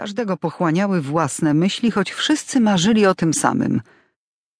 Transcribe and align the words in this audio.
Każdego 0.00 0.36
pochłaniały 0.36 1.00
własne 1.00 1.54
myśli, 1.54 1.90
choć 1.90 2.12
wszyscy 2.12 2.60
marzyli 2.60 3.06
o 3.06 3.14
tym 3.14 3.34
samym. 3.34 3.80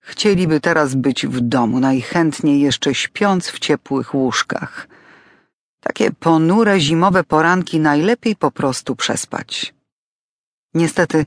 Chcieliby 0.01 0.61
teraz 0.61 0.95
być 0.95 1.27
w 1.27 1.41
domu, 1.41 1.81
najchętniej 1.81 2.61
jeszcze 2.61 2.95
śpiąc 2.95 3.49
w 3.49 3.59
ciepłych 3.59 4.15
łóżkach. 4.15 4.89
Takie 5.81 6.11
ponure 6.11 6.81
zimowe 6.81 7.25
poranki 7.25 7.81
najlepiej 7.81 8.37
po 8.37 8.51
prostu 8.51 8.97
przespać. 8.97 9.75
Niestety, 10.75 11.27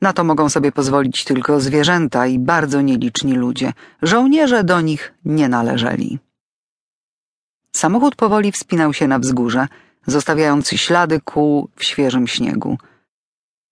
na 0.00 0.12
to 0.12 0.24
mogą 0.24 0.48
sobie 0.48 0.72
pozwolić 0.72 1.24
tylko 1.24 1.60
zwierzęta 1.60 2.26
i 2.26 2.38
bardzo 2.38 2.80
nieliczni 2.80 3.32
ludzie. 3.32 3.72
Żołnierze 4.02 4.64
do 4.64 4.80
nich 4.80 5.14
nie 5.24 5.48
należeli. 5.48 6.18
Samochód 7.72 8.16
powoli 8.16 8.52
wspinał 8.52 8.92
się 8.94 9.08
na 9.08 9.18
wzgórze, 9.18 9.68
zostawiając 10.06 10.68
ślady 10.68 11.20
kół 11.20 11.68
w 11.76 11.84
świeżym 11.84 12.26
śniegu. 12.26 12.78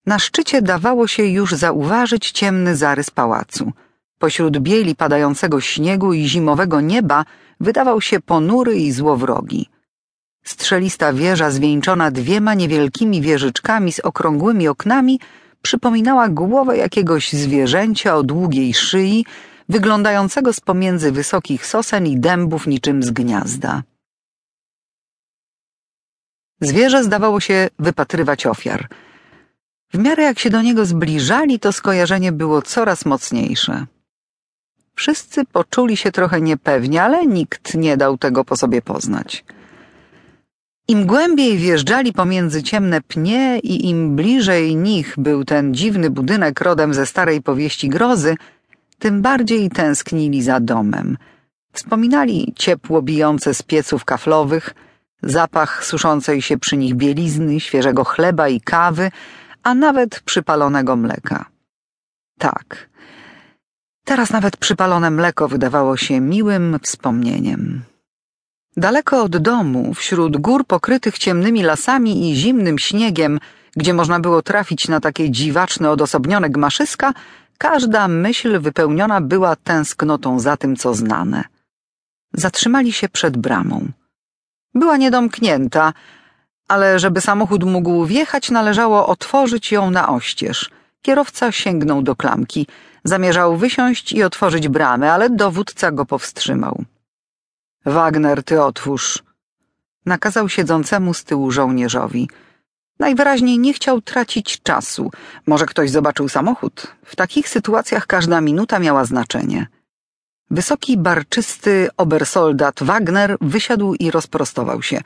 Na 0.07 0.19
szczycie 0.19 0.63
dawało 0.63 1.07
się 1.07 1.25
już 1.25 1.53
zauważyć 1.53 2.31
ciemny 2.31 2.77
zarys 2.77 3.11
pałacu. 3.11 3.73
Pośród 4.19 4.59
bieli 4.59 4.95
padającego 4.97 5.61
śniegu 5.61 6.13
i 6.13 6.29
zimowego 6.29 6.81
nieba 6.81 7.25
wydawał 7.61 8.01
się 8.01 8.21
ponury 8.21 8.77
i 8.77 8.93
złowrogi. 8.93 9.69
Strzelista 10.45 11.13
wieża 11.13 11.51
zwieńczona 11.51 12.11
dwiema 12.11 12.55
niewielkimi 12.55 13.21
wieżyczkami 13.21 13.93
z 13.93 14.01
okrągłymi 14.01 14.69
oknami 14.69 15.21
przypominała 15.63 16.29
głowę 16.29 16.77
jakiegoś 16.77 17.33
zwierzęcia 17.33 18.17
o 18.17 18.23
długiej 18.23 18.75
szyi, 18.75 19.27
wyglądającego 19.69 20.53
z 20.53 20.61
pomiędzy 20.61 21.13
wysokich 21.13 21.67
sosen 21.67 22.07
i 22.07 22.17
dębów 22.21 22.67
niczym 22.67 23.03
z 23.03 23.11
gniazda. 23.11 23.83
Zwierzę 26.61 27.05
zdawało 27.05 27.41
się 27.41 27.69
wypatrywać 27.79 28.47
ofiar. 28.47 28.89
W 29.93 29.99
miarę 29.99 30.23
jak 30.23 30.39
się 30.39 30.51
do 30.51 30.63
niego 30.63 30.87
zbliżali, 30.87 31.61
to 31.61 31.73
skojarzenie 31.73 32.33
było 32.33 32.63
coraz 32.63 33.05
mocniejsze. 33.05 33.87
Wszyscy 34.95 35.45
poczuli 35.45 35.97
się 35.97 36.13
trochę 36.13 36.41
niepewnie, 36.41 37.03
ale 37.03 37.27
nikt 37.27 37.75
nie 37.75 37.97
dał 37.97 38.19
tego 38.19 38.45
po 38.45 38.57
sobie 38.57 38.83
poznać. 38.83 39.45
Im 40.89 41.07
głębiej 41.07 41.59
wjeżdżali 41.59 42.13
pomiędzy 42.13 42.63
ciemne 42.63 43.01
pnie 43.01 43.59
i 43.59 43.89
im 43.89 44.17
bliżej 44.17 44.77
nich 44.77 45.15
był 45.19 45.45
ten 45.45 45.75
dziwny 45.75 46.11
budynek 46.11 46.61
rodem 46.61 46.95
ze 46.95 47.07
starej 47.07 47.43
powieści 47.43 47.89
grozy, 47.89 48.35
tym 48.99 49.23
bardziej 49.23 49.71
tęsknili 49.71 50.43
za 50.43 50.61
domem. 50.61 51.17
Wspominali 51.73 52.53
ciepło 52.57 53.03
bijące 53.03 53.55
z 53.55 53.63
pieców 53.63 54.05
kaflowych, 54.05 54.75
zapach 55.23 55.85
suszącej 55.85 56.43
się 56.43 56.59
przy 56.59 56.77
nich 56.77 56.95
bielizny, 56.95 57.61
świeżego 57.61 58.05
chleba 58.05 58.49
i 58.49 58.61
kawy, 58.61 59.11
a 59.67 59.75
nawet 59.75 60.21
przypalonego 60.21 60.97
mleka. 60.97 61.39
Tak. 62.39 62.89
Teraz 64.05 64.31
nawet 64.31 64.57
przypalone 64.57 65.11
mleko 65.11 65.49
wydawało 65.49 65.97
się 65.97 66.21
miłym 66.21 66.79
wspomnieniem. 66.83 67.83
Daleko 68.77 69.23
od 69.23 69.37
domu, 69.37 69.95
wśród 69.95 70.37
gór 70.37 70.67
pokrytych 70.67 71.19
ciemnymi 71.19 71.63
lasami 71.63 72.31
i 72.31 72.37
zimnym 72.37 72.79
śniegiem, 72.79 73.41
gdzie 73.77 73.95
można 73.95 74.21
było 74.21 74.43
trafić 74.43 74.89
na 74.89 75.01
takie 75.01 75.31
dziwaczne, 75.31 75.91
odosobnione 75.91 76.51
gmaszyska, 76.51 77.15
każda 77.59 78.09
myśl 78.09 78.61
wypełniona 78.61 79.21
była 79.21 79.57
tęsknotą 79.57 80.41
za 80.41 80.57
tym, 80.57 80.77
co 80.77 80.95
znane. 80.95 81.45
Zatrzymali 82.33 82.93
się 82.93 83.09
przed 83.09 83.37
bramą. 83.37 83.89
Była 84.75 84.97
niedomknięta, 84.97 85.93
ale 86.69 86.99
żeby 86.99 87.21
samochód 87.21 87.65
mógł 87.65 88.05
wjechać, 88.05 88.51
należało 88.51 89.07
otworzyć 89.07 89.73
ją 89.73 89.91
na 89.91 90.09
oścież. 90.09 90.71
Kierowca 91.03 91.53
sięgnął 91.53 92.03
do 92.03 92.17
klamki. 92.17 92.67
Zamierzał 93.05 93.57
wysiąść 93.57 94.13
i 94.13 94.23
otworzyć 94.23 94.69
bramę, 94.69 95.13
ale 95.13 95.31
dowódca 95.31 95.93
go 95.93 96.07
powstrzymał. 96.07 96.85
Wagner, 97.85 98.45
ty 98.45 98.63
otwórz. 98.63 99.23
Nakazał 100.07 100.49
siedzącemu 100.49 101.15
z 101.15 101.25
tyłu 101.25 101.51
żołnierzowi. 101.51 102.29
Najwyraźniej 102.99 103.59
nie 103.59 103.73
chciał 103.73 104.01
tracić 104.01 104.63
czasu. 104.63 105.11
Może 105.47 105.67
ktoś 105.67 105.91
zobaczył 105.91 106.29
samochód. 106.29 106.87
W 107.05 107.17
takich 107.17 107.49
sytuacjach 107.49 108.07
każda 108.07 108.41
minuta 108.41 108.79
miała 108.79 109.05
znaczenie. 109.05 109.67
Wysoki, 110.51 110.97
barczysty 110.97 111.89
obersoldat 111.97 112.83
Wagner 112.83 113.37
wysiadł 113.41 113.95
i 113.95 114.11
rozprostował 114.11 114.83
się. 114.83 115.01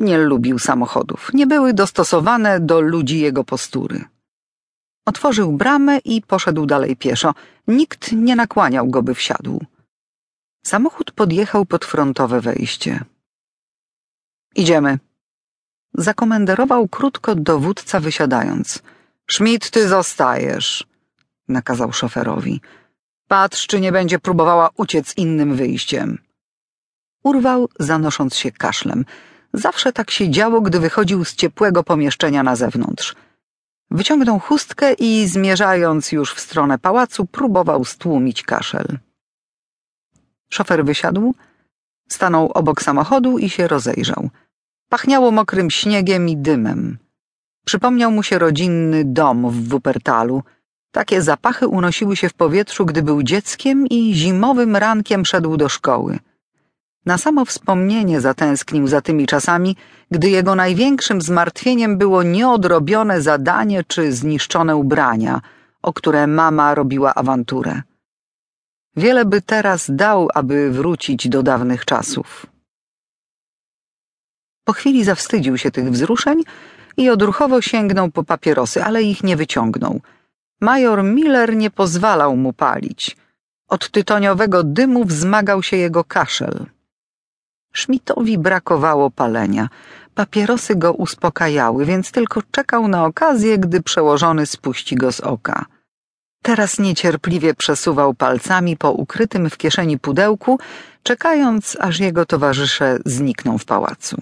Nie 0.00 0.18
lubił 0.18 0.58
samochodów. 0.58 1.30
Nie 1.34 1.46
były 1.46 1.74
dostosowane 1.74 2.60
do 2.60 2.80
ludzi 2.80 3.20
jego 3.20 3.44
postury. 3.44 4.04
Otworzył 5.06 5.52
bramę 5.52 5.98
i 5.98 6.22
poszedł 6.22 6.66
dalej 6.66 6.96
pieszo. 6.96 7.34
Nikt 7.66 8.12
nie 8.12 8.36
nakłaniał 8.36 8.88
go, 8.88 9.02
by 9.02 9.14
wsiadł. 9.14 9.64
Samochód 10.66 11.10
podjechał 11.12 11.66
pod 11.66 11.84
frontowe 11.84 12.40
wejście. 12.40 13.04
Idziemy. 14.56 14.98
Zakomenderował 15.94 16.88
krótko 16.88 17.34
dowódca 17.34 18.00
wysiadając. 18.00 18.82
Schmidt, 19.30 19.70
ty 19.70 19.88
zostajesz, 19.88 20.86
nakazał 21.48 21.92
szoferowi. 21.92 22.60
Patrz, 23.28 23.66
czy 23.66 23.80
nie 23.80 23.92
będzie 23.92 24.18
próbowała 24.18 24.70
uciec 24.76 25.16
innym 25.16 25.56
wyjściem. 25.56 26.18
Urwał, 27.22 27.68
zanosząc 27.80 28.36
się 28.36 28.52
kaszlem. 28.52 29.04
Zawsze 29.52 29.92
tak 29.92 30.10
się 30.10 30.30
działo, 30.30 30.60
gdy 30.60 30.80
wychodził 30.80 31.24
z 31.24 31.34
ciepłego 31.34 31.82
pomieszczenia 31.82 32.42
na 32.42 32.56
zewnątrz. 32.56 33.14
Wyciągnął 33.90 34.38
chustkę 34.38 34.92
i, 34.92 35.26
zmierzając 35.26 36.12
już 36.12 36.34
w 36.34 36.40
stronę 36.40 36.78
pałacu, 36.78 37.26
próbował 37.26 37.84
stłumić 37.84 38.42
kaszel. 38.42 38.98
Szofer 40.48 40.84
wysiadł, 40.84 41.34
stanął 42.08 42.52
obok 42.52 42.82
samochodu 42.82 43.38
i 43.38 43.50
się 43.50 43.68
rozejrzał. 43.68 44.30
Pachniało 44.88 45.30
mokrym 45.30 45.70
śniegiem 45.70 46.28
i 46.28 46.36
dymem. 46.36 46.98
Przypomniał 47.64 48.10
mu 48.10 48.22
się 48.22 48.38
rodzinny 48.38 49.04
dom 49.04 49.50
w 49.50 49.68
Wuppertalu. 49.68 50.42
Takie 50.90 51.22
zapachy 51.22 51.68
unosiły 51.68 52.16
się 52.16 52.28
w 52.28 52.34
powietrzu, 52.34 52.86
gdy 52.86 53.02
był 53.02 53.22
dzieckiem 53.22 53.86
i 53.86 54.14
zimowym 54.14 54.76
rankiem 54.76 55.26
szedł 55.26 55.56
do 55.56 55.68
szkoły. 55.68 56.18
Na 57.10 57.18
samo 57.18 57.44
wspomnienie 57.44 58.20
zatęsknił 58.20 58.86
za 58.86 59.00
tymi 59.00 59.26
czasami, 59.26 59.76
gdy 60.10 60.30
jego 60.30 60.54
największym 60.54 61.22
zmartwieniem 61.22 61.98
było 61.98 62.22
nieodrobione 62.22 63.20
zadanie 63.20 63.84
czy 63.84 64.12
zniszczone 64.12 64.76
ubrania, 64.76 65.40
o 65.82 65.92
które 65.92 66.26
mama 66.26 66.74
robiła 66.74 67.14
awanturę. 67.14 67.82
Wiele 68.96 69.24
by 69.24 69.42
teraz 69.42 69.90
dał, 69.90 70.28
aby 70.34 70.70
wrócić 70.70 71.28
do 71.28 71.42
dawnych 71.42 71.84
czasów. 71.84 72.46
Po 74.64 74.72
chwili 74.72 75.04
zawstydził 75.04 75.58
się 75.58 75.70
tych 75.70 75.90
wzruszeń 75.90 76.42
i 76.96 77.10
odruchowo 77.10 77.60
sięgnął 77.60 78.10
po 78.10 78.24
papierosy, 78.24 78.84
ale 78.84 79.02
ich 79.02 79.24
nie 79.24 79.36
wyciągnął. 79.36 80.00
Major 80.60 81.04
Miller 81.04 81.56
nie 81.56 81.70
pozwalał 81.70 82.36
mu 82.36 82.52
palić. 82.52 83.16
Od 83.68 83.90
tytoniowego 83.90 84.62
dymu 84.64 85.04
wzmagał 85.04 85.62
się 85.62 85.76
jego 85.76 86.04
kaszel. 86.04 86.66
Schmidtowi 87.74 88.38
brakowało 88.38 89.10
palenia. 89.10 89.68
Papierosy 90.14 90.76
go 90.76 90.92
uspokajały, 90.92 91.84
więc 91.84 92.12
tylko 92.12 92.42
czekał 92.50 92.88
na 92.88 93.04
okazję, 93.04 93.58
gdy 93.58 93.82
przełożony 93.82 94.46
spuści 94.46 94.96
go 94.96 95.12
z 95.12 95.20
oka. 95.20 95.66
Teraz 96.42 96.78
niecierpliwie 96.78 97.54
przesuwał 97.54 98.14
palcami 98.14 98.76
po 98.76 98.92
ukrytym 98.92 99.50
w 99.50 99.56
kieszeni 99.56 99.98
pudełku, 99.98 100.58
czekając, 101.02 101.76
aż 101.80 102.00
jego 102.00 102.26
towarzysze 102.26 102.98
znikną 103.04 103.58
w 103.58 103.64
pałacu. 103.64 104.16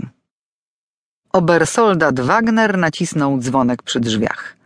Obersoldat 1.32 2.20
Wagner 2.20 2.78
nacisnął 2.78 3.38
dzwonek 3.38 3.82
przy 3.82 4.00
drzwiach. 4.00 4.56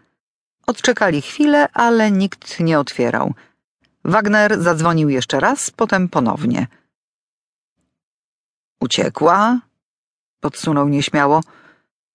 Odczekali 0.67 1.23
chwilę, 1.23 1.69
ale 1.73 2.11
nikt 2.11 2.61
nie 2.61 2.79
otwierał. 2.79 3.35
Wagner 4.05 4.63
zadzwonił 4.63 5.09
jeszcze 5.09 5.41
raz, 5.41 5.71
potem 5.71 6.09
ponownie. 6.09 6.67
Uciekła? 8.83 9.61
Podsunął 10.41 10.89
nieśmiało. 10.89 11.41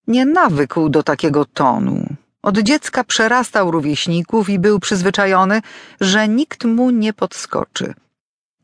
Nie 0.08 0.25
nawykł 0.25 0.90
do 0.90 1.04
takiego 1.04 1.46
tonu. 1.46 2.06
Od 2.44 2.58
dziecka 2.58 3.04
przerastał 3.04 3.72
rówieśników 3.72 4.50
i 4.50 4.60
był 4.60 4.80
przyzwyczajony, 4.80 5.62
że 6.02 6.28
nikt 6.28 6.66
mu 6.66 6.90
nie 6.90 7.14
podskoczy. 7.14 7.94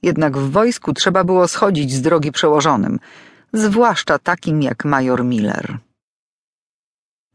Jednak 0.02 0.38
w 0.38 0.52
wojsku 0.52 0.94
trzeba 0.94 1.24
było 1.24 1.48
schodzić 1.48 1.94
z 1.94 2.02
drogi 2.02 2.32
przełożonym, 2.32 3.00
zwłaszcza 3.54 4.20
takim 4.20 4.62
jak 4.62 4.86
major 4.86 5.24
Miller. 5.26 5.78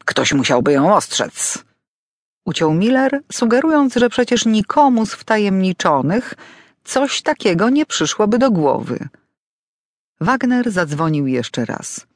Ktoś 0.05 0.32
musiałby 0.32 0.73
ją 0.73 0.94
ostrzec. 0.94 1.64
Uciął 2.44 2.75
Miller, 2.75 3.21
sugerując, 3.32 3.94
że 3.94 4.09
przecież 4.09 4.47
nikomu 4.47 5.06
z 5.06 5.14
wtajemniczonych 5.14 6.35
coś 6.85 7.23
takiego 7.23 7.71
nie 7.71 7.87
przyszłoby 7.87 8.38
do 8.38 8.50
głowy. 8.50 9.09
Wagner 10.20 10.70
zadzwonił 10.70 11.26
jeszcze 11.26 11.65
raz, 11.65 12.06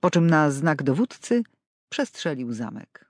po 0.00 0.10
czym 0.10 0.30
na 0.30 0.50
znak 0.50 0.82
dowódcy 0.82 1.42
przestrzelił 1.88 2.52
zamek. 2.52 3.07